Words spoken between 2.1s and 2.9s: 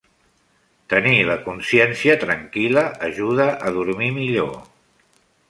tranquil·la